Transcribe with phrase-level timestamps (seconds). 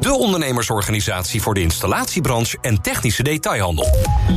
[0.00, 3.86] De ondernemersorganisatie voor de installatiebranche en technische detailhandel.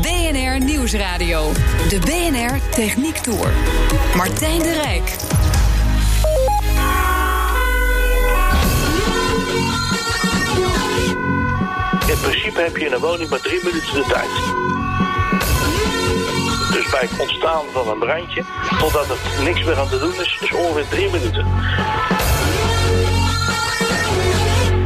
[0.02, 1.51] BNR Nieuwsradio.
[1.89, 3.51] De BNR Techniek Tour.
[4.15, 5.15] Martijn de Rijk.
[12.10, 14.29] In principe heb je in een woning maar drie minuten de tijd.
[16.71, 18.43] Dus bij het ontstaan van een brandje,
[18.79, 21.46] totdat er niks meer aan te doen is, is ongeveer drie minuten.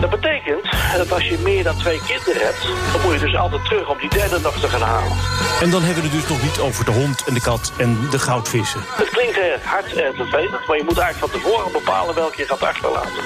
[0.04, 3.66] Dat betekent dat als je meer dan twee kinderen hebt, dan moet je dus altijd
[3.66, 5.18] terug om die derde nog te gaan halen.
[5.62, 7.98] En dan hebben we het dus nog niet over de hond en de kat en
[8.10, 8.82] de goudvissen.
[8.96, 12.48] Het klinkt erg hard en vervelend, maar je moet eigenlijk van tevoren bepalen welke je
[12.48, 13.24] gaat achterlaten.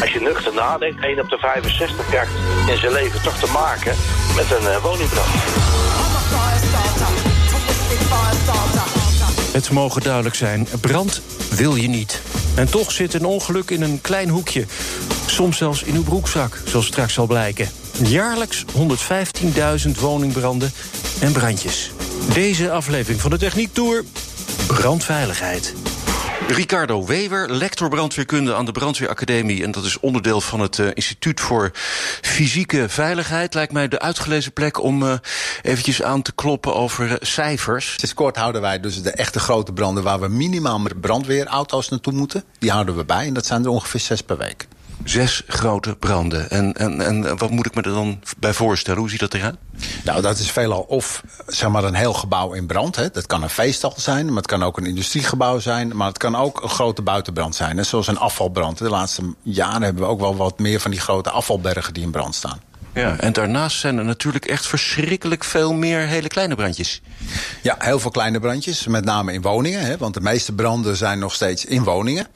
[0.00, 2.32] Als je nuchter nadenkt, 1 op de 65 krijgt
[2.68, 3.94] in zijn leven toch te maken
[4.36, 5.28] met een uh, woningbrand.
[9.52, 12.27] Het mogen duidelijk zijn, brand wil je niet.
[12.58, 14.64] En toch zit een ongeluk in een klein hoekje.
[15.26, 17.68] Soms zelfs in uw broekzak, zoals straks zal blijken.
[18.02, 18.64] Jaarlijks
[19.86, 20.72] 115.000 woningbranden
[21.20, 21.90] en brandjes.
[22.34, 24.04] Deze aflevering van de Techniek Tour,
[24.66, 25.74] brandveiligheid.
[26.50, 29.62] Ricardo Wever, lector brandweerkunde aan de Brandweeracademie.
[29.62, 31.70] En dat is onderdeel van het uh, Instituut voor
[32.22, 33.54] Fysieke Veiligheid.
[33.54, 35.12] Lijkt mij de uitgelezen plek om uh,
[35.62, 37.94] eventjes aan te kloppen over uh, cijfers.
[37.96, 40.02] Sinds kort houden wij dus de echte grote branden...
[40.02, 42.44] waar we minimaal met brandweerauto's naartoe moeten.
[42.58, 44.68] Die houden we bij en dat zijn er ongeveer zes per week.
[45.04, 46.50] Zes grote branden.
[46.50, 49.00] En, en, en wat moet ik me er dan bij voorstellen?
[49.00, 49.56] Hoe ziet dat eruit?
[50.04, 52.96] Nou, dat is veelal of zeg maar, een heel gebouw in brand.
[52.96, 53.10] Hè.
[53.10, 55.96] Dat kan een feeststal zijn, maar het kan ook een industriegebouw zijn.
[55.96, 57.76] Maar het kan ook een grote buitenbrand zijn.
[57.76, 58.78] Hè, zoals een afvalbrand.
[58.78, 62.10] De laatste jaren hebben we ook wel wat meer van die grote afvalbergen die in
[62.10, 62.60] brand staan.
[62.94, 67.00] Ja, en daarnaast zijn er natuurlijk echt verschrikkelijk veel meer hele kleine brandjes.
[67.62, 69.80] Ja, heel veel kleine brandjes, met name in woningen.
[69.80, 72.26] Hè, want de meeste branden zijn nog steeds in woningen.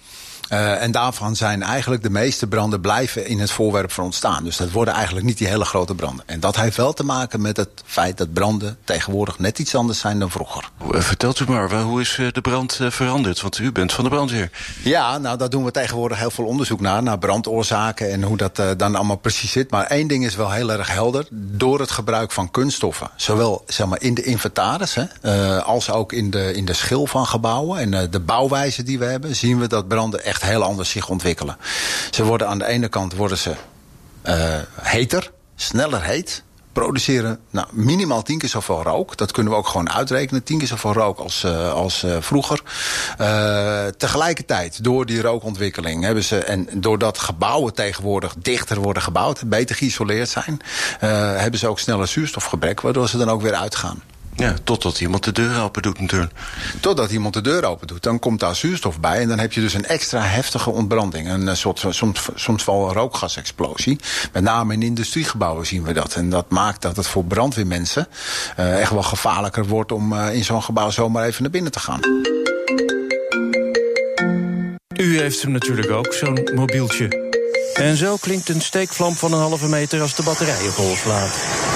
[0.52, 4.44] Uh, en daarvan zijn eigenlijk de meeste branden blijven in het voorwerp van ontstaan.
[4.44, 6.24] Dus dat worden eigenlijk niet die hele grote branden.
[6.26, 9.98] En dat heeft wel te maken met het feit dat branden tegenwoordig net iets anders
[9.98, 10.70] zijn dan vroeger.
[10.88, 13.40] Vertelt u maar, hoe is de brand veranderd?
[13.40, 14.50] Want u bent van de brandweer.
[14.82, 17.02] Ja, nou daar doen we tegenwoordig heel veel onderzoek naar.
[17.02, 19.70] Naar brandoorzaken en hoe dat uh, dan allemaal precies zit.
[19.70, 21.26] Maar één ding is wel heel erg helder.
[21.30, 23.10] Door het gebruik van kunststoffen.
[23.16, 27.06] Zowel zeg maar, in de inventaris hè, uh, als ook in de, in de schil
[27.06, 27.78] van gebouwen.
[27.78, 29.36] En de bouwwijze die we hebben.
[29.36, 31.56] Zien we dat branden echt heel anders zich ontwikkelen.
[32.10, 33.54] Ze worden aan de ene kant worden ze
[34.26, 34.34] uh,
[34.80, 36.42] heter, sneller heet.
[36.72, 39.16] Produceren nou, minimaal tien keer zoveel rook.
[39.16, 40.42] Dat kunnen we ook gewoon uitrekenen.
[40.42, 42.62] Tien keer zoveel rook als, uh, als uh, vroeger.
[43.96, 46.38] Tegelijkertijd, door die rookontwikkeling hebben ze.
[46.38, 50.60] En doordat gebouwen tegenwoordig dichter worden gebouwd, beter geïsoleerd zijn,
[51.38, 54.02] hebben ze ook sneller zuurstofgebrek, waardoor ze dan ook weer uitgaan.
[54.36, 56.32] Ja, totdat iemand de deur open doet natuurlijk.
[56.80, 58.02] Totdat iemand de deur open doet.
[58.02, 59.20] Dan komt daar zuurstof bij.
[59.20, 61.28] En dan heb je dus een extra heftige ontbranding.
[61.28, 63.98] Een soort, soms, soms wel een rookgasexplosie.
[64.32, 66.14] Met name in industriegebouwen zien we dat.
[66.14, 68.08] En dat maakt dat het voor brandweermensen
[68.58, 69.92] uh, echt wel gevaarlijker wordt...
[69.92, 72.00] om uh, in zo'n gebouw zomaar even naar binnen te gaan.
[74.96, 77.30] U heeft hem natuurlijk ook, zo'n mobieltje.
[77.74, 81.71] En zo klinkt een steekvlam van een halve meter als de batterijen vol slaat.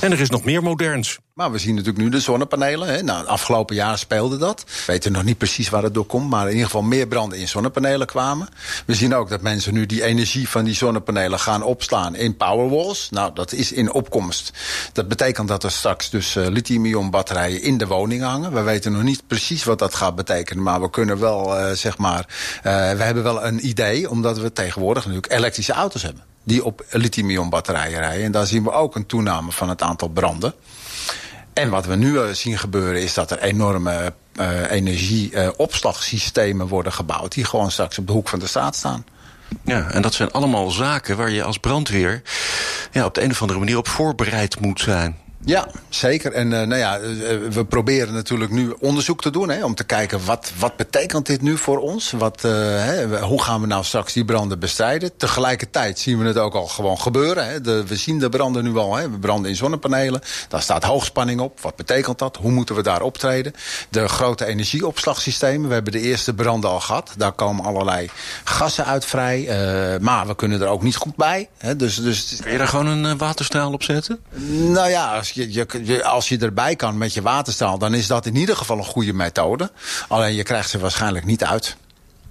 [0.00, 1.18] En er is nog meer moderns.
[1.34, 2.88] Maar we zien natuurlijk nu de zonnepanelen.
[2.88, 3.02] Hè.
[3.02, 4.64] Nou, afgelopen jaar speelde dat.
[4.66, 6.30] We weten nog niet precies waar het door komt.
[6.30, 8.48] Maar in ieder geval meer branden in zonnepanelen kwamen.
[8.86, 13.10] We zien ook dat mensen nu die energie van die zonnepanelen gaan opslaan in powerwalls.
[13.10, 14.52] Nou, dat is in opkomst.
[14.92, 18.52] Dat betekent dat er straks dus uh, lithium-ion batterijen in de woning hangen.
[18.52, 20.62] We weten nog niet precies wat dat gaat betekenen.
[20.62, 22.26] Maar we kunnen wel, uh, zeg maar...
[22.56, 26.84] Uh, we hebben wel een idee, omdat we tegenwoordig natuurlijk elektrische auto's hebben die op
[26.90, 28.24] lithium-ion batterijen rijden.
[28.24, 30.54] En daar zien we ook een toename van het aantal branden.
[31.52, 36.92] En wat we nu uh, zien gebeuren is dat er enorme uh, energieopslagsystemen uh, worden
[36.92, 37.32] gebouwd...
[37.32, 39.06] die gewoon straks op de hoek van de straat staan.
[39.64, 42.22] Ja, en dat zijn allemaal zaken waar je als brandweer...
[42.92, 45.16] Ja, op de een of andere manier op voorbereid moet zijn.
[45.44, 46.32] Ja, zeker.
[46.32, 47.00] En uh, nou ja,
[47.50, 49.48] we proberen natuurlijk nu onderzoek te doen...
[49.48, 52.10] Hè, om te kijken wat, wat betekent dit nu voor ons?
[52.10, 55.16] Wat, uh, hè, hoe gaan we nou straks die branden bestrijden?
[55.16, 57.48] Tegelijkertijd zien we het ook al gewoon gebeuren.
[57.48, 57.60] Hè.
[57.60, 58.96] De, we zien de branden nu al.
[58.96, 59.10] Hè.
[59.10, 60.20] We branden in zonnepanelen.
[60.48, 61.60] Daar staat hoogspanning op.
[61.60, 62.36] Wat betekent dat?
[62.36, 63.54] Hoe moeten we daar optreden?
[63.90, 65.68] De grote energieopslagsystemen.
[65.68, 67.14] We hebben de eerste branden al gehad.
[67.16, 68.10] Daar komen allerlei
[68.44, 69.40] gassen uit vrij.
[69.40, 71.48] Uh, maar we kunnen er ook niet goed bij.
[71.58, 71.76] Hè.
[71.76, 72.36] Dus, dus...
[72.42, 74.18] Kun je daar gewoon een waterstraal op zetten?
[74.48, 77.78] Nou ja, als je, je, als je erbij kan met je waterstraal...
[77.78, 79.70] dan is dat in ieder geval een goede methode.
[80.08, 81.76] Alleen je krijgt ze waarschijnlijk niet uit.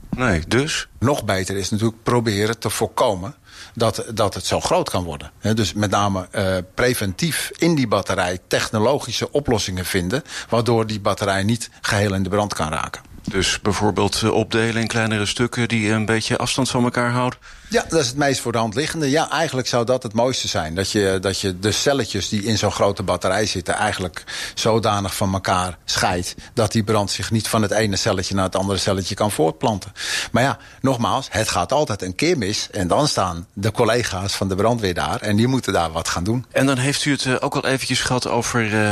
[0.10, 0.88] Nee, dus?
[1.00, 3.36] Nog beter is natuurlijk proberen te voorkomen
[3.74, 5.32] dat, dat het zo groot kan worden.
[5.54, 10.24] dus met name uh, preventief in die batterij technologische oplossingen vinden...
[10.50, 13.07] waardoor die batterij niet geheel in de brand kan raken.
[13.30, 17.40] Dus bijvoorbeeld eh, opdelen in kleinere stukken die een beetje afstand van elkaar houden?
[17.70, 19.10] Ja, dat is het meest voor de hand liggende.
[19.10, 20.76] Ja, eigenlijk zou dat het mooiste zijn.
[20.76, 23.74] Dat je, dat je de celletjes die in zo'n grote batterij zitten...
[23.74, 26.36] eigenlijk zodanig van elkaar scheidt...
[26.54, 29.94] dat die brand zich niet van het ene celletje naar het andere celletje kan voortplanten.
[30.32, 32.68] Maar ja, nogmaals, het gaat altijd een keer mis...
[32.72, 35.22] en dan staan de collega's van de brandweer daar...
[35.22, 36.46] en die moeten daar wat gaan doen.
[36.52, 38.92] En dan heeft u het uh, ook al eventjes gehad over uh,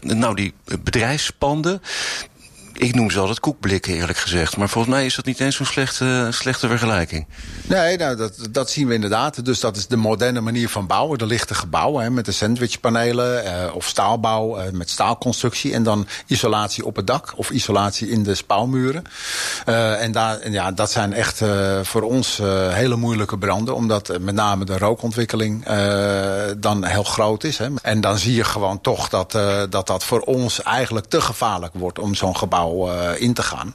[0.00, 1.82] nou, die bedrijfspanden
[2.78, 4.56] ik noem ze altijd koekblikken, eerlijk gezegd.
[4.56, 7.26] Maar volgens mij is dat niet eens zo'n slechte, slechte vergelijking.
[7.66, 9.44] Nee, nou, dat, dat zien we inderdaad.
[9.44, 11.18] Dus dat is de moderne manier van bouwen.
[11.18, 15.72] De lichte gebouwen hè, met de sandwichpanelen eh, of staalbouw eh, met staalconstructie.
[15.72, 19.04] En dan isolatie op het dak of isolatie in de spouwmuren.
[19.68, 23.74] Uh, en, daar, en ja, dat zijn echt uh, voor ons uh, hele moeilijke branden.
[23.74, 25.64] Omdat met name de rookontwikkeling
[26.58, 27.58] dan heel groot is.
[27.58, 27.68] Hè.
[27.82, 29.32] En dan zie je gewoon toch dat,
[29.70, 33.74] dat dat voor ons eigenlijk te gevaarlijk wordt om zo'n gebouw uh, in te gaan.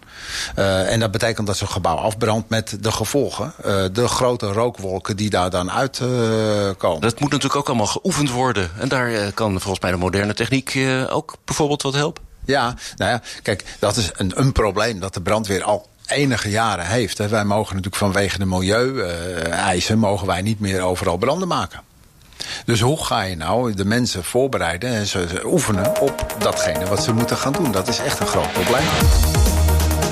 [0.56, 3.54] Uh, en dat betekent dat zo'n gebouw afbrandt met de gevolgen.
[3.66, 7.02] Uh, de grote rookwolken die daar dan uitkomen.
[7.02, 8.72] dat moet natuurlijk ook allemaal geoefend worden.
[8.80, 10.78] En daar kan volgens mij de moderne techniek
[11.10, 12.24] ook bijvoorbeeld wat helpen.
[12.46, 16.88] Ja, nou ja, kijk, dat is een, een probleem dat de brandweer al enige jaren
[16.88, 17.18] heeft.
[17.18, 20.00] Wij mogen natuurlijk vanwege de milieu-eisen...
[20.00, 21.82] mogen wij niet meer overal branden maken.
[22.66, 27.14] Dus hoe ga je nou de mensen voorbereiden en ze oefenen op datgene wat ze
[27.14, 27.72] moeten gaan doen?
[27.72, 29.61] Dat is echt een groot probleem.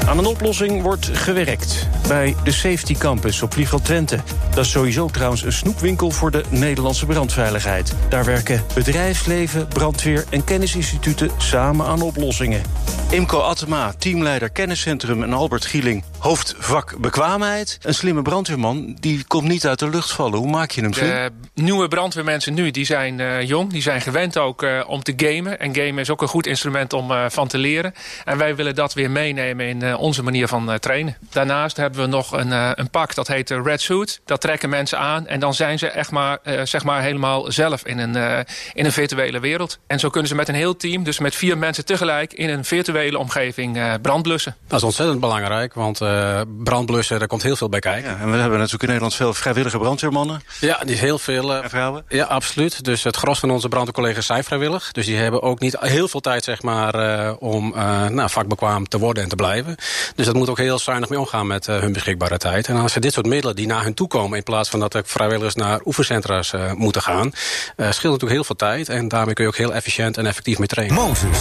[0.09, 4.19] Aan een oplossing wordt gewerkt bij de Safety Campus op Vliegveld Twente.
[4.55, 7.93] Dat is sowieso trouwens een snoepwinkel voor de Nederlandse brandveiligheid.
[8.09, 12.61] Daar werken bedrijfsleven, brandweer en kennisinstituten samen aan oplossingen.
[13.09, 17.77] Imco Attema, teamleider kenniscentrum en Albert Gieling, hoofdvak bekwaamheid.
[17.81, 20.39] Een slimme brandweerman, die komt niet uit de lucht vallen.
[20.39, 21.09] Hoe maak je hem slim?
[21.09, 23.71] De nieuwe brandweermensen nu, die zijn uh, jong.
[23.71, 25.59] Die zijn gewend ook uh, om te gamen.
[25.59, 27.93] En gamen is ook een goed instrument om uh, van te leren.
[28.25, 31.17] En wij willen dat weer meenemen in onze manier van trainen.
[31.29, 34.21] Daarnaast hebben we nog een, een pak, dat heet Red Suit.
[34.25, 37.99] Dat trekken mensen aan en dan zijn ze echt maar, zeg maar helemaal zelf in
[37.99, 39.79] een, in een virtuele wereld.
[39.87, 42.33] En zo kunnen ze met een heel team, dus met vier mensen tegelijk...
[42.33, 44.55] in een virtuele omgeving brandblussen.
[44.67, 48.09] Dat is ontzettend belangrijk, want uh, brandblussen, daar komt heel veel bij kijken.
[48.11, 50.41] Ja, en we hebben natuurlijk in Nederland veel vrijwillige brandweermannen.
[50.59, 51.55] Ja, die heel veel.
[51.55, 52.05] Uh, en vrouwen?
[52.07, 52.83] Ja, absoluut.
[52.83, 54.91] Dus het gros van onze brandweercollega's zijn vrijwillig.
[54.91, 57.73] Dus die hebben ook niet heel veel tijd zeg maar, uh, om
[58.09, 59.75] nou, vakbekwaam te worden en te blijven.
[60.15, 62.67] Dus dat moet ook heel zuinig mee omgaan met hun beschikbare tijd.
[62.67, 64.37] En als ze dit soort middelen die naar hun toe komen...
[64.37, 67.31] in plaats van dat er vrijwilligers naar oefencentra's moeten gaan...
[67.75, 68.89] scheelt natuurlijk heel veel tijd.
[68.89, 70.95] En daarmee kun je ook heel efficiënt en effectief mee trainen.
[70.95, 71.39] Moses,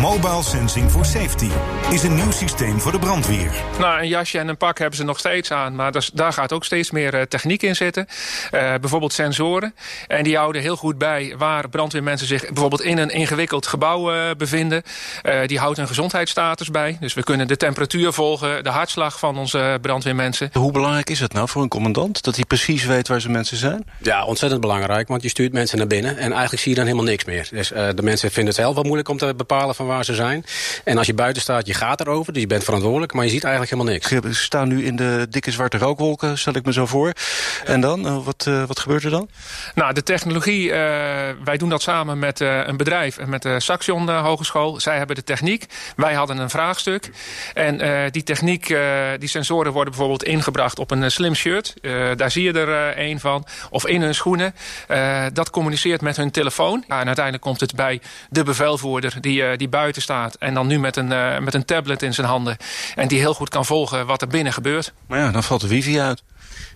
[0.00, 1.48] Mobile Sensing for Safety,
[1.90, 3.50] is een nieuw systeem voor de brandweer.
[3.78, 5.74] Nou, een jasje en een pak hebben ze nog steeds aan.
[5.74, 8.06] Maar dus, daar gaat ook steeds meer uh, techniek in zitten.
[8.08, 9.74] Uh, bijvoorbeeld sensoren.
[10.06, 14.30] En die houden heel goed bij waar brandweermensen zich bijvoorbeeld in een ingewikkeld gebouw uh,
[14.36, 14.82] bevinden.
[15.46, 16.96] die houdt een gezondheidsstatus bij.
[17.00, 20.50] Dus we kunnen de temperatuur volgen, de hartslag van onze brandweermensen.
[20.52, 22.22] Hoe belangrijk is het nou voor een commandant?
[22.22, 23.84] Dat hij precies weet waar zijn mensen zijn?
[24.02, 25.08] Ja, ontzettend belangrijk.
[25.08, 27.48] Want je stuurt mensen naar binnen en eigenlijk zie je dan helemaal niks meer.
[27.50, 30.44] Dus de mensen vinden het zelf wel moeilijk om te bepalen van waar ze zijn.
[30.84, 32.32] En als je buiten staat, je gaat erover.
[32.32, 35.26] Dus je bent verantwoordelijk, maar je ziet eigenlijk helemaal niks we staan nu in de
[35.30, 37.12] dikke zwarte rookwolken, stel ik me zo voor.
[37.64, 39.28] En dan, uh, wat, uh, wat gebeurt er dan?
[39.74, 40.74] Nou, de technologie, uh,
[41.44, 44.80] wij doen dat samen met een bedrijf en met de Saxion Hogeschool.
[44.80, 47.10] Zij hebben de techniek, wij hadden een vraagstuk.
[47.54, 47.67] En
[48.10, 48.66] die techniek,
[49.18, 51.74] die sensoren worden bijvoorbeeld ingebracht op een slim shirt.
[52.16, 53.46] daar zie je er een van.
[53.70, 54.54] Of in hun schoenen.
[55.32, 56.84] dat communiceert met hun telefoon.
[56.88, 60.34] en uiteindelijk komt het bij de bevelvoerder die, die buiten staat.
[60.34, 61.08] En dan nu met een,
[61.44, 62.56] met een tablet in zijn handen.
[62.94, 64.92] En die heel goed kan volgen wat er binnen gebeurt.
[65.06, 66.22] Maar ja, dan valt de wifi uit.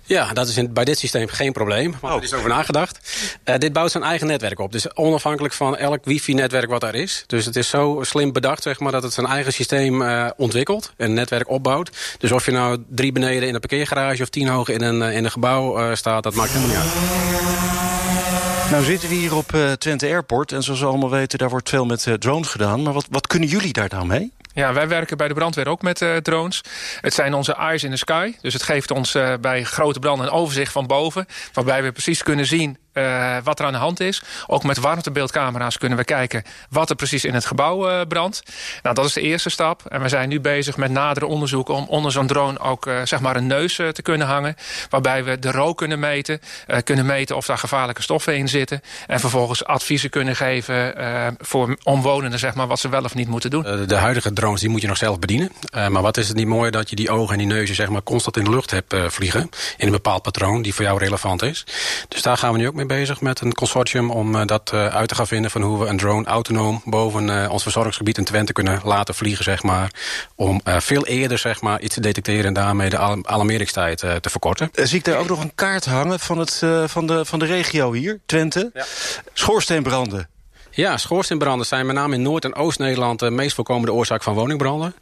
[0.05, 1.95] Ja, dat is in, bij dit systeem geen probleem.
[2.01, 2.17] Maar oh.
[2.17, 2.99] er is over nagedacht.
[3.45, 4.73] Uh, dit bouwt zijn eigen netwerk op.
[4.73, 7.25] Dus onafhankelijk van elk wifi-netwerk wat er is.
[7.27, 10.93] Dus het is zo slim bedacht zeg maar, dat het zijn eigen systeem uh, ontwikkelt.
[10.97, 11.91] Een netwerk opbouwt.
[12.19, 14.23] Dus of je nou drie beneden in een parkeergarage...
[14.23, 18.71] of tien hoog in een, uh, in een gebouw staat, dat maakt helemaal niet uit.
[18.73, 21.39] Nou zitten we hier op uh, Twente Airport en zoals we allemaal weten...
[21.39, 22.83] daar wordt veel met uh, drones gedaan.
[22.83, 24.33] Maar wat, wat kunnen jullie daar nou mee?
[24.55, 26.61] Ja, wij werken bij de brandweer ook met uh, drones.
[27.01, 28.35] Het zijn onze eyes in the sky.
[28.41, 31.27] Dus het geeft ons uh, bij grote branden een overzicht van boven.
[31.53, 34.23] Waarbij we precies kunnen zien uh, wat er aan de hand is.
[34.47, 38.43] Ook met warmtebeeldcamera's kunnen we kijken wat er precies in het gebouw uh, brandt.
[38.83, 39.83] Nou, dat is de eerste stap.
[39.89, 43.21] En we zijn nu bezig met nadere onderzoek om onder zo'n drone ook uh, zeg
[43.21, 44.57] maar een neus te kunnen hangen.
[44.91, 46.41] Waarbij we de rook kunnen meten.
[46.85, 48.81] kunnen meten of daar gevaarlijke stoffen in zitten.
[49.07, 50.95] En vervolgens adviezen kunnen geven
[51.39, 53.87] voor omwonenden zeg maar, wat ze wel of niet moeten doen.
[53.87, 55.53] De huidige drones die moet je nog zelf bedienen.
[55.73, 58.03] maar wat is het niet mooi dat je die ogen en die neuzen zeg maar,
[58.03, 59.49] constant in de lucht hebt vliegen.
[59.77, 61.67] In een bepaald patroon die voor jou relevant is.
[62.09, 64.87] Dus daar gaan we nu ook mee bezig met een consortium om uh, dat uh,
[64.87, 65.51] uit te gaan vinden...
[65.51, 69.45] van hoe we een drone autonoom boven uh, ons verzorgingsgebied in Twente kunnen laten vliegen...
[69.45, 69.91] Zeg maar,
[70.35, 74.71] om veel eerder zeg maar, iets te detecteren en daarmee de alarmeringstijd te verkorten.
[74.73, 77.93] Zie ik daar ook nog een kaart hangen van, het, van, de, van de regio
[77.93, 78.71] hier, Twente?
[78.75, 78.85] Ja.
[79.33, 80.29] Schoorsteenbranden.
[80.75, 83.19] Ja, schoorsteenbranden zijn met name in Noord- en Oost-Nederland...
[83.19, 84.95] de meest voorkomende oorzaak van woningbranden.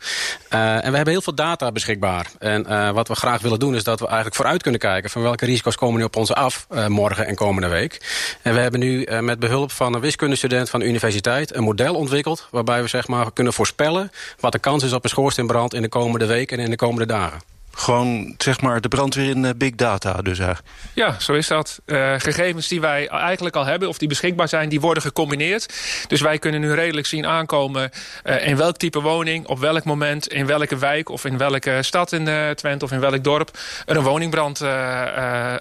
[0.54, 2.30] Uh, en we hebben heel veel data beschikbaar.
[2.38, 5.10] En uh, wat we graag willen doen is dat we eigenlijk vooruit kunnen kijken...
[5.10, 8.00] van welke risico's komen nu op ons af uh, morgen en komende week.
[8.42, 11.54] En we hebben nu met behulp van een wiskundestudent van de universiteit...
[11.54, 14.12] een model ontwikkeld waarbij we zeg maar, kunnen voorspellen...
[14.40, 17.06] wat de kans is op een schoorsteenbrand in de komende week en in de komende
[17.06, 17.49] dagen.
[17.80, 20.68] Gewoon, zeg maar, de brandweer in uh, big data dus eigenlijk.
[20.94, 21.80] Ja, zo is dat.
[21.86, 24.68] Uh, gegevens die wij eigenlijk al hebben, of die beschikbaar zijn...
[24.68, 25.74] die worden gecombineerd.
[26.08, 27.90] Dus wij kunnen nu redelijk zien aankomen...
[28.24, 30.28] Uh, in welk type woning, op welk moment...
[30.28, 33.58] in welke wijk of in welke stad in Twente of in welk dorp...
[33.86, 34.60] er een woningbrand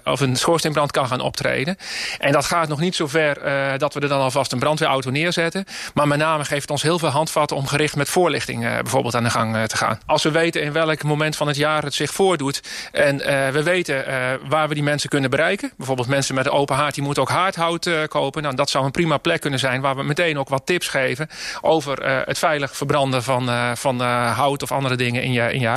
[0.04, 1.76] of een schoorsteenbrand kan gaan optreden.
[2.18, 3.34] En dat gaat nog niet zo ver
[3.78, 5.64] dat we er dan alvast een brandweerauto neerzetten.
[5.94, 7.56] Maar met name geeft het ons heel veel handvatten...
[7.56, 10.00] om gericht met voorlichting bijvoorbeeld aan de gang te gaan.
[10.06, 12.62] Als we weten in welk moment van het jaar het zich voordoet.
[12.92, 14.14] En uh, we weten uh,
[14.48, 15.72] waar we die mensen kunnen bereiken.
[15.76, 18.42] Bijvoorbeeld mensen met een open haard, die moeten ook haardhout uh, kopen.
[18.42, 21.28] Nou, dat zou een prima plek kunnen zijn waar we meteen ook wat tips geven...
[21.60, 25.72] over het veilig verbranden van, van hout of andere dingen in je, in je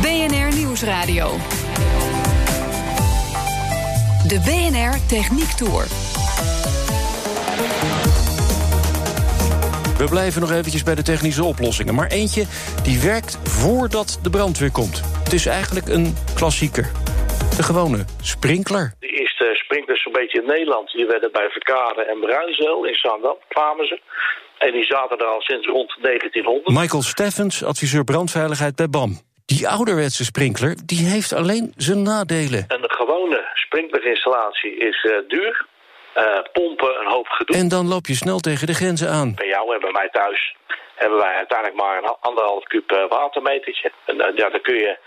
[0.00, 1.38] BNR Nieuwsradio.
[4.26, 5.86] De BNR Techniek Tour.
[10.02, 11.94] We blijven nog eventjes bij de technische oplossingen.
[11.94, 12.44] Maar eentje
[12.82, 15.00] die werkt voordat de brandweer komt.
[15.24, 16.90] Het is eigenlijk een klassieker.
[17.56, 18.94] De gewone sprinkler.
[18.98, 20.92] De eerste sprinklers zo'n beetje in Nederland...
[20.92, 24.00] die werden bij Verkade en Bruinzeel in Zandam, kwamen ze.
[24.58, 26.78] En die zaten er al sinds rond 1900.
[26.78, 29.20] Michael Steffens, adviseur brandveiligheid bij BAM.
[29.46, 32.64] Die ouderwetse sprinkler die heeft alleen zijn nadelen.
[32.68, 35.66] Een gewone sprinklerinstallatie is uh, duur.
[36.16, 37.56] Uh, pompen, een hoop gedoe.
[37.56, 39.34] En dan loop je snel tegen de grenzen aan.
[39.34, 40.56] Bij jou en bij mij thuis
[40.94, 43.92] hebben wij uiteindelijk maar een anderhalf kuub uh, watermetertje.
[44.04, 44.98] En uh, ja, dan kun je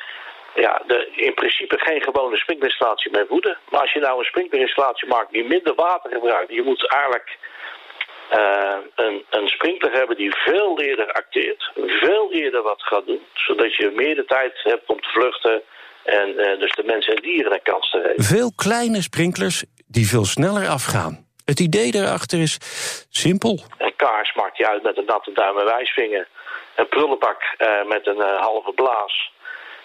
[0.55, 3.57] ja, de, in principe geen gewone sprinklerinstallatie mee voeden.
[3.69, 6.53] Maar als je nou een sprinklerinstallatie maakt die minder water gebruikt...
[6.53, 7.37] je moet eigenlijk
[8.95, 11.71] een, een sprinkler hebben die veel eerder acteert.
[11.85, 13.21] Veel eerder wat gaat doen.
[13.33, 15.61] Zodat je meer de tijd hebt om te vluchten...
[16.05, 18.23] En uh, dus de mensen en dieren een kans te geven.
[18.23, 21.25] Veel kleine sprinklers die veel sneller afgaan.
[21.45, 22.57] Het idee daarachter is
[23.09, 23.63] simpel.
[23.77, 26.27] Een kaars maakt je uit met een natte duim en wijsvinger.
[26.75, 29.33] Een prullenbak uh, met een uh, halve blaas.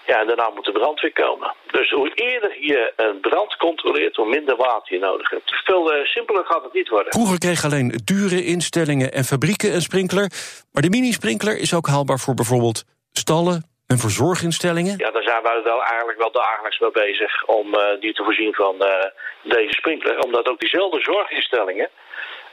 [0.07, 1.55] Ja, en daarna moet de brandweer komen.
[1.71, 5.65] Dus hoe eerder je een brand controleert, hoe minder water je nodig hebt.
[5.65, 7.13] Veel uh, simpeler gaat het niet worden.
[7.13, 10.31] Vroeger kregen alleen dure instellingen en fabrieken een sprinkler.
[10.73, 14.95] Maar de mini-sprinkler is ook haalbaar voor bijvoorbeeld stallen, en voor zorginstellingen?
[14.99, 18.55] Ja, daar zijn wij wel eigenlijk wel dagelijks mee bezig om uh, die te voorzien
[18.55, 19.05] van uh,
[19.43, 20.19] deze sprinkler.
[20.19, 21.89] Omdat ook diezelfde zorginstellingen,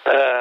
[0.07, 0.39] uh,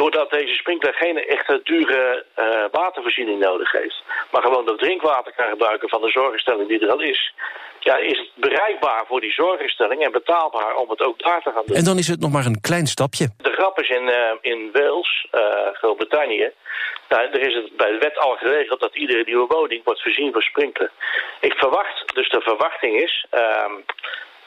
[0.00, 5.48] doordat deze sprinkler geen echte dure uh, watervoorziening nodig heeft, maar gewoon dat drinkwater kan
[5.48, 7.34] gebruiken van de zorginstelling die er al is,
[7.80, 11.62] ja, is het bereikbaar voor die zorginstelling en betaalbaar om het ook daar te gaan
[11.66, 11.76] doen.
[11.76, 13.28] En dan is het nog maar een klein stapje.
[13.36, 15.40] De grap is in, uh, in Wales, uh,
[15.72, 16.52] Groot-Brittannië,
[17.08, 20.32] nou, er is het bij de wet al geregeld dat iedere nieuwe woning wordt voorzien
[20.32, 20.90] van sprinkler.
[21.40, 23.72] Ik verwacht, dus de verwachting is uh,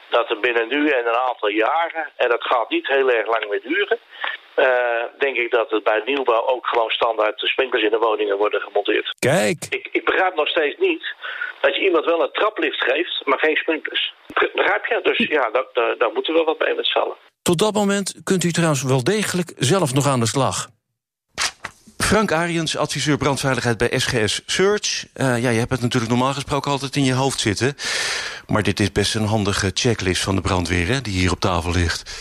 [0.09, 3.49] dat er binnen nu en een aantal jaren, en dat gaat niet heel erg lang
[3.49, 3.99] meer duren,
[4.57, 8.61] uh, denk ik dat het bij nieuwbouw ook gewoon standaard sprinklers in de woningen worden
[8.61, 9.15] gemonteerd.
[9.19, 9.65] Kijk.
[9.69, 11.15] Ik, ik begrijp nog steeds niet
[11.61, 14.13] dat je iemand wel een traplift geeft, maar geen sprinklers.
[14.53, 14.99] Begrijp je?
[15.03, 17.15] Dus ja, daar, daar, daar moeten we wat bij met z'n allen.
[17.41, 20.67] Tot dat moment kunt u trouwens wel degelijk zelf nog aan de slag.
[21.97, 25.05] Frank Ariens, adviseur brandveiligheid bij SGS Search.
[25.15, 27.75] Uh, ja, je hebt het natuurlijk normaal gesproken altijd in je hoofd zitten.
[28.47, 31.71] Maar dit is best een handige checklist van de brandweer hè, die hier op tafel
[31.71, 32.11] ligt.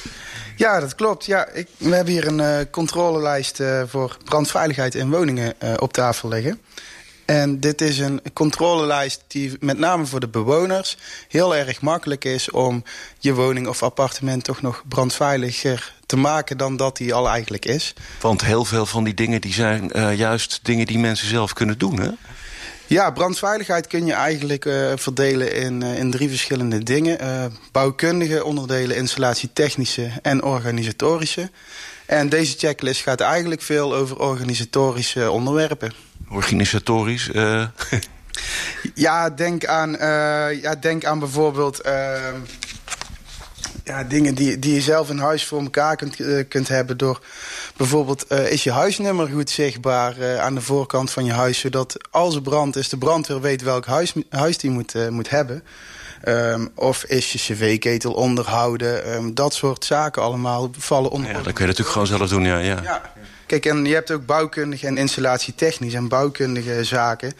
[0.56, 1.26] Ja, dat klopt.
[1.26, 6.28] Ja, ik, we hebben hier een uh, controlelijst uh, voor brandveiligheid in woningen op tafel
[6.28, 6.60] liggen.
[7.24, 10.96] En dit is een controlelijst die met name voor de bewoners
[11.28, 12.84] heel erg makkelijk is om
[13.18, 17.94] je woning of appartement toch nog brandveiliger te maken dan dat die al eigenlijk is.
[18.20, 22.00] Want heel veel van die dingen die zijn juist dingen die mensen zelf kunnen doen,
[22.00, 22.10] hè?
[22.92, 27.18] Ja, brandveiligheid kun je eigenlijk uh, verdelen in, uh, in drie verschillende dingen.
[27.22, 31.50] Uh, bouwkundige onderdelen, installatietechnische en organisatorische.
[32.06, 35.92] En deze checklist gaat eigenlijk veel over organisatorische onderwerpen.
[36.30, 37.30] Organisatorisch?
[38.94, 39.90] ja, denk aan,
[40.60, 41.80] ja, denk aan bijvoorbeeld
[43.84, 46.98] ja, dingen die, die je zelf in huis voor elkaar kunt, uh, kunt hebben.
[46.98, 47.20] Door
[47.76, 51.58] bijvoorbeeld, uh, is je huisnummer goed zichtbaar uh, aan de voorkant van je huis.
[51.58, 55.62] Zodat als er brand is, de brandweer weet welk huis, huis die moet, moet hebben.
[56.28, 59.14] Um, of is je cv-ketel onderhouden.
[59.14, 61.30] Um, dat soort zaken allemaal vallen onder...
[61.30, 62.58] Ja, dat kun je natuurlijk gewoon zelf doen, ja.
[62.58, 62.80] ja.
[62.82, 63.12] ja.
[63.46, 67.32] Kijk, en je hebt ook bouwkundige en installatietechnisch en bouwkundige zaken.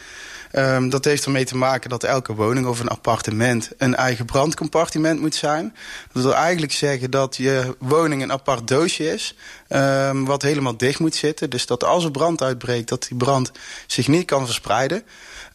[0.53, 5.21] Um, dat heeft ermee te maken dat elke woning of een appartement een eigen brandcompartiment
[5.21, 5.75] moet zijn.
[6.13, 9.37] Dat wil eigenlijk zeggen dat je woning een apart doosje is,
[9.75, 11.51] um, wat helemaal dicht moet zitten.
[11.51, 13.51] Dus dat als er brand uitbreekt, dat die brand
[13.87, 15.03] zich niet kan verspreiden.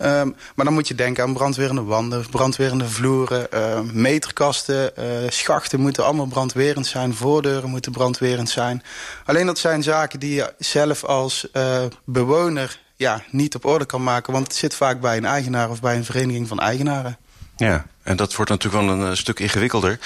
[0.02, 5.80] Um, maar dan moet je denken aan brandwerende wanden, brandwerende vloeren, uh, meterkasten, uh, schachten
[5.80, 8.84] moeten allemaal brandwerend zijn, voordeuren moeten brandwerend zijn.
[9.26, 14.04] Alleen dat zijn zaken die je zelf als uh, bewoner ja, niet op orde kan
[14.04, 14.34] maken.
[14.34, 17.18] Want het zit vaak bij een eigenaar of bij een vereniging van eigenaren.
[17.58, 20.00] Ja, en dat wordt natuurlijk wel een uh, stuk ingewikkelder.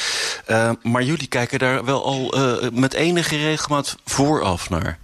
[0.48, 4.98] Uh, maar jullie kijken daar wel al uh, met enige regelmaat vooraf naar.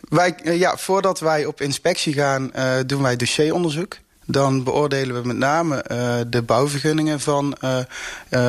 [0.00, 2.52] Wij, ja, voordat wij op inspectie gaan,
[2.86, 3.96] doen wij dossieronderzoek.
[4.24, 5.84] Dan beoordelen we met name
[6.28, 7.56] de bouwvergunningen van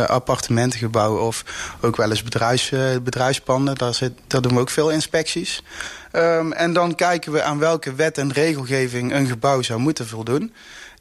[0.08, 1.44] appartementengebouwen of
[1.82, 2.70] ook wel eens bedrijfs,
[3.04, 3.76] bedrijfspanden.
[3.76, 5.64] Daar, zit, daar doen we ook veel inspecties.
[6.14, 10.54] Um, en dan kijken we aan welke wet en regelgeving een gebouw zou moeten voldoen.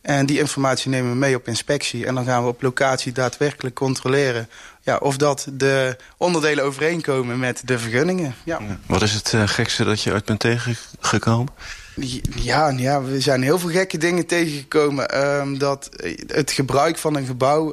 [0.09, 2.07] En die informatie nemen we mee op inspectie.
[2.07, 4.49] En dan gaan we op locatie daadwerkelijk controleren...
[4.81, 8.35] Ja, of dat de onderdelen overeenkomen met de vergunningen.
[8.45, 8.61] Ja.
[8.87, 11.53] Wat is het gekste dat je uit bent tegengekomen?
[12.35, 15.37] Ja, ja, we zijn heel veel gekke dingen tegengekomen.
[15.39, 15.89] Um, dat
[16.27, 17.73] het gebruik van een gebouw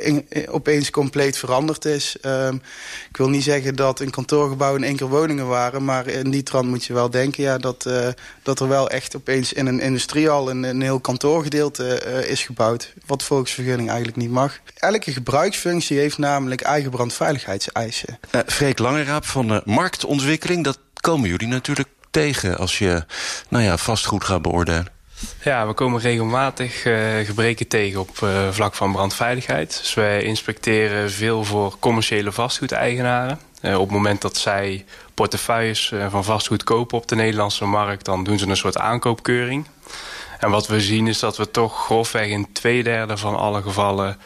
[0.00, 2.16] in, opeens compleet veranderd is.
[2.26, 2.62] Um,
[3.08, 5.84] ik wil niet zeggen dat een kantoorgebouw in één keer woningen waren...
[5.84, 8.08] maar in die trant moet je wel denken ja, dat, uh,
[8.42, 10.50] dat er wel echt opeens in een industrial...
[10.50, 12.92] een, een heel kantoorgedeelte uh, is gebouwd.
[13.06, 14.58] Wat volgens vergunning eigenlijk niet mag.
[14.74, 18.18] Elke gebruiksfunctie heeft namelijk eigen brandveiligheidseisen.
[18.46, 23.04] Freek Langeraap van Marktontwikkeling, dat komen jullie natuurlijk tegen als je
[23.48, 24.86] nou ja, vastgoed gaat beoordelen?
[25.42, 29.78] Ja, we komen regelmatig uh, gebreken tegen op uh, vlak van brandveiligheid.
[29.80, 33.38] Dus wij inspecteren veel voor commerciële vastgoedeigenaren.
[33.62, 38.04] Uh, op het moment dat zij portefeuilles van vastgoed kopen op de Nederlandse markt...
[38.04, 39.66] dan doen ze een soort aankoopkeuring.
[40.38, 44.18] En wat we zien is dat we toch grofweg in twee derde van alle gevallen...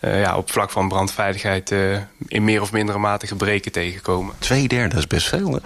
[0.00, 1.70] ja, op vlak van brandveiligheid
[2.26, 4.34] in meer of mindere mate gebreken tegenkomen.
[4.38, 5.58] Twee derde, dat is best veel, hè?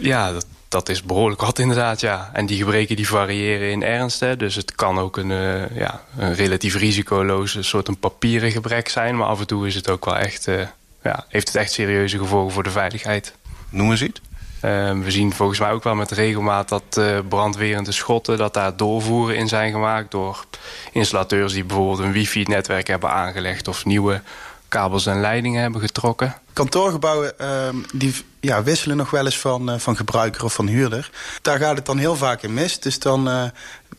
[0.00, 2.30] Ja, dat, dat is behoorlijk wat inderdaad, ja.
[2.32, 4.20] En die gebreken die variëren in ernst.
[4.20, 4.36] Hè.
[4.36, 9.16] Dus het kan ook een, uh, ja, een relatief risicoloze soort een papieren gebrek zijn.
[9.16, 10.66] Maar af en toe is het ook wel echt, uh,
[11.02, 13.34] ja, heeft het echt serieuze gevolgen voor de veiligheid.
[13.68, 14.20] Noem eens iets.
[14.64, 18.38] Uh, we zien volgens mij ook wel met regelmaat dat brandwerende schotten...
[18.38, 20.44] dat daar doorvoeren in zijn gemaakt door
[20.92, 21.52] installateurs...
[21.52, 23.68] die bijvoorbeeld een wifi-netwerk hebben aangelegd...
[23.68, 24.22] of nieuwe
[24.68, 26.34] kabels en leidingen hebben getrokken.
[26.52, 31.10] Kantoorgebouwen uh, die ja, wisselen nog wel eens van, uh, van gebruiker of van huurder.
[31.42, 32.80] Daar gaat het dan heel vaak in mis.
[32.80, 33.44] Dus dan uh,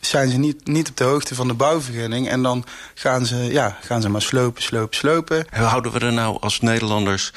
[0.00, 2.28] zijn ze niet, niet op de hoogte van de bouwvergunning.
[2.28, 5.48] En dan gaan ze, ja, gaan ze maar slopen, slopen, slopen.
[5.50, 7.30] En houden we er nou als Nederlanders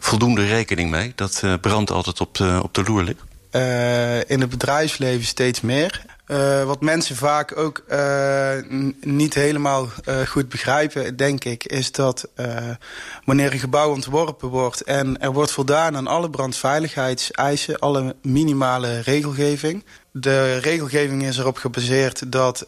[0.00, 1.12] voldoende rekening mee...
[1.14, 3.20] dat uh, brand altijd op de, op de loer ligt?
[4.26, 6.04] in het bedrijfsleven steeds meer.
[6.26, 8.52] Uh, wat mensen vaak ook uh,
[9.00, 12.28] niet helemaal uh, goed begrijpen, denk ik, is dat
[13.24, 19.84] wanneer een gebouw ontworpen wordt en er wordt voldaan aan alle brandveiligheidseisen, alle minimale regelgeving.
[20.12, 22.64] De regelgeving is erop gebaseerd dat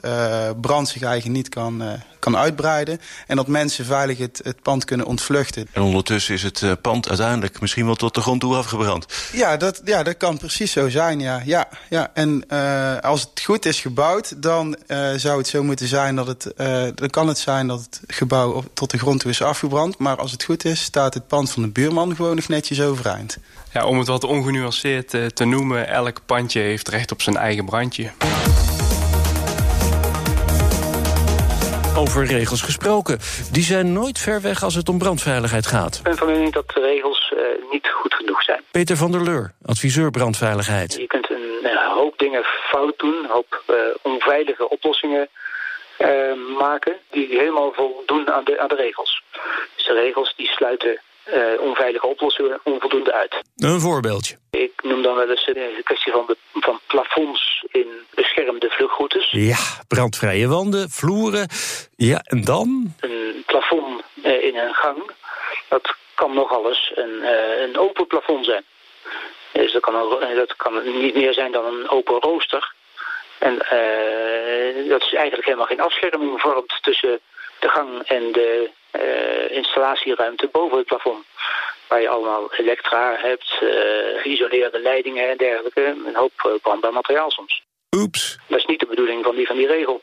[0.60, 1.82] brand zich eigenlijk niet kan,
[2.18, 3.00] kan uitbreiden.
[3.26, 5.68] En dat mensen veilig het, het pand kunnen ontvluchten.
[5.72, 9.06] En ondertussen is het pand uiteindelijk misschien wel tot de grond toe afgebrand.
[9.32, 11.42] Ja, dat, ja, dat kan precies zo zijn, ja.
[11.44, 12.10] ja, ja.
[12.14, 12.48] En
[13.00, 16.52] als het goed is gebouwd, dan uh, zou het zo moeten zijn dat het...
[16.56, 19.98] Uh, dan kan het zijn dat het gebouw op, tot de grond toe is afgebrand.
[19.98, 23.38] Maar als het goed is, staat het pand van de buurman gewoon nog netjes overeind.
[23.72, 25.88] Ja, om het wat ongenuanceerd te noemen...
[25.88, 28.10] elk pandje heeft recht op zijn eigen brandje.
[31.98, 33.18] Over regels gesproken.
[33.52, 35.96] Die zijn nooit ver weg als het om brandveiligheid gaat.
[35.96, 38.60] Ik ben van mening dat de regels uh, niet goed genoeg zijn.
[38.70, 40.94] Peter van der Leur, adviseur brandveiligheid.
[40.94, 43.64] Je kunt een een hoop dingen fout doen, een hoop
[44.02, 45.28] onveilige oplossingen
[46.58, 49.22] maken die helemaal voldoen aan de, aan de regels.
[49.76, 51.00] Dus de regels die sluiten
[51.34, 53.34] uh, onveilige oplossingen onvoldoende uit.
[53.56, 54.36] Een voorbeeldje.
[54.50, 59.30] Ik noem dan wel eens de kwestie van, de, van plafonds in beschermde vluchtroutes.
[59.30, 59.56] Ja,
[59.88, 61.48] brandvrije wanden, vloeren.
[61.96, 62.94] Ja, en dan?
[63.00, 65.10] Een plafond uh, in een gang,
[65.68, 68.64] dat kan nogal eens een, uh, een open plafond zijn.
[69.52, 69.94] Dus dat kan,
[70.34, 72.72] dat kan niet meer zijn dan een open rooster.
[73.38, 73.56] En
[74.88, 77.20] dat is eigenlijk helemaal geen afscherming vormt tussen
[77.58, 78.70] de gang en de
[79.50, 81.24] installatieruimte boven het plafond.
[81.88, 83.70] Waar je allemaal elektra hebt, uh,
[84.22, 85.96] geïsoleerde leidingen en dergelijke.
[86.06, 87.62] Een hoop uh, brandbaar materiaal soms.
[87.96, 88.38] Oeps.
[88.46, 90.02] Dat is niet de bedoeling van die, van die regel.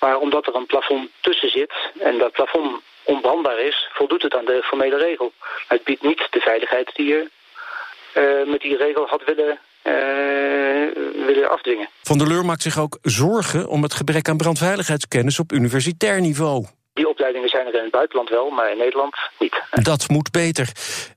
[0.00, 4.44] Maar omdat er een plafond tussen zit en dat plafond onbrandbaar is, voldoet het aan
[4.44, 5.32] de formele regel.
[5.68, 7.30] het biedt niet de veiligheid die je
[8.46, 9.58] met die regel had willen
[11.26, 11.88] willen afdwingen.
[12.02, 16.66] Van der Leur maakt zich ook zorgen om het gebrek aan brandveiligheidskennis op universitair niveau.
[16.98, 19.62] Die opleidingen zijn er in het buitenland wel, maar in Nederland niet.
[19.70, 20.72] Dat moet beter.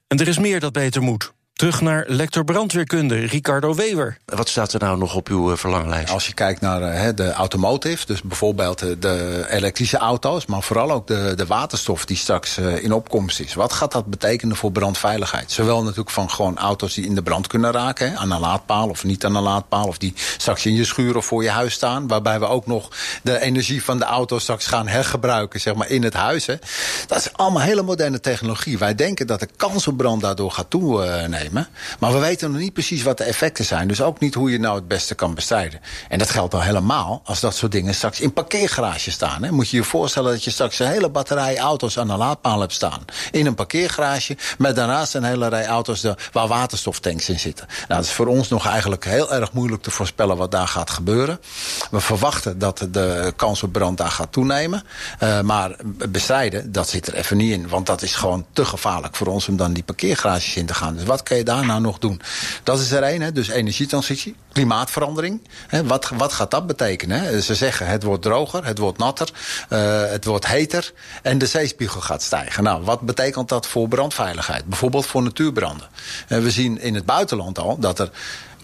[0.08, 1.34] En er is meer dat beter moet.
[1.62, 4.18] Terug naar lector brandweerkunde, Ricardo Wever.
[4.26, 6.14] Wat staat er nou nog op uw eh, verlanglijst?
[6.14, 10.46] Als je kijkt naar uh, de automotive, dus bijvoorbeeld de, de, elektrische auto's...
[10.46, 13.54] maar vooral ook de, de waterstof die straks in opkomst is.
[13.54, 15.52] Wat gaat dat betekenen voor brandveiligheid?
[15.52, 18.18] Zowel natuurlijk van gewoon auto's die in de brand kunnen raken...
[18.18, 19.88] Aan een laadpaal of niet aan een laadpaal...
[19.88, 22.08] of die straks in je schuur of voor je huis staan...
[22.08, 22.90] waarbij we ook nog
[23.24, 26.46] de energie van de auto straks gaan hergebruiken zeg maar, in het huis.
[27.08, 28.78] Dat is allemaal hele moderne technologie.
[28.78, 31.41] Wij denken dat de kans op brand daardoor gaat toenemen...
[32.00, 33.88] Maar we weten nog niet precies wat de effecten zijn.
[33.88, 35.80] Dus ook niet hoe je nou het beste kan bestrijden.
[36.10, 39.44] En dat geldt al helemaal als dat soort dingen straks in parkeergarages staan.
[39.44, 39.52] Hè.
[39.52, 42.74] Moet je je voorstellen dat je straks een hele batterij auto's aan een laadpaal hebt
[42.74, 43.06] staan.
[43.32, 44.38] In een parkeergarage.
[44.58, 47.66] Met daarnaast een hele rij auto's waar waterstoftanks in zitten.
[47.68, 50.90] Nou, dat is voor ons nog eigenlijk heel erg moeilijk te voorspellen wat daar gaat
[50.90, 51.40] gebeuren.
[51.92, 54.84] We verwachten dat de kans op brand daar gaat toenemen.
[55.24, 55.76] Uh, maar
[56.10, 57.68] bestrijden, dat zit er even niet in.
[57.68, 60.96] Want dat is gewoon te gevaarlijk voor ons om dan die parkeergarages in te gaan.
[60.96, 62.22] Dus wat kun je daar nou nog doen?
[62.64, 65.42] Dat is er één, dus energietransitie, klimaatverandering.
[65.68, 67.22] Hè, wat, wat gaat dat betekenen?
[67.22, 67.42] Hè?
[67.42, 69.30] Ze zeggen het wordt droger, het wordt natter,
[69.70, 72.64] uh, het wordt heter en de zeespiegel gaat stijgen.
[72.64, 74.66] Nou, wat betekent dat voor brandveiligheid?
[74.66, 75.88] Bijvoorbeeld voor natuurbranden.
[76.28, 78.10] Uh, we zien in het buitenland al dat er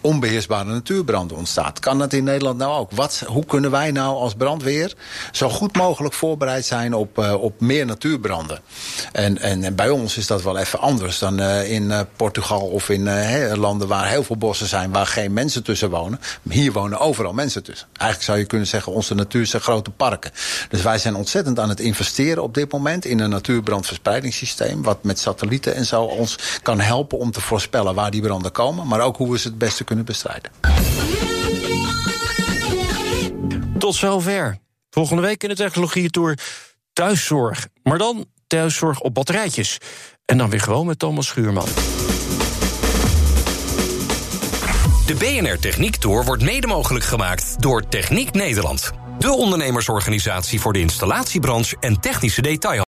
[0.00, 1.78] onbeheersbare natuurbranden ontstaat.
[1.78, 2.90] Kan dat in Nederland nou ook?
[2.90, 4.94] Wat, hoe kunnen wij nou als brandweer
[5.32, 8.60] zo goed mogelijk voorbereid zijn op, uh, op meer natuurbranden?
[9.12, 12.60] En, en, en, bij ons is dat wel even anders dan uh, in uh, Portugal
[12.60, 13.06] of in
[13.56, 16.20] landen waar heel veel bossen zijn, waar geen mensen tussen wonen.
[16.50, 17.86] Hier wonen overal mensen tussen.
[17.92, 20.30] Eigenlijk zou je kunnen zeggen, onze natuur zijn grote parken.
[20.68, 25.18] Dus wij zijn ontzettend aan het investeren op dit moment in een natuurbrandverspreidingssysteem, wat met
[25.18, 29.16] satellieten en zo ons kan helpen om te voorspellen waar die branden komen, maar ook
[29.16, 30.50] hoe we ze het beste kunnen bestrijden.
[33.78, 34.58] Tot zover.
[34.90, 36.38] Volgende week in de Technologie Tour
[36.92, 37.68] thuiszorg.
[37.82, 39.78] Maar dan thuiszorg op batterijtjes.
[40.24, 41.68] En dan weer gewoon met Thomas Schuurman.
[45.06, 48.90] De BNR Techniek Tour wordt mede mogelijk gemaakt door Techniek Nederland.
[49.18, 52.87] De ondernemersorganisatie voor de installatiebranche en technische detail.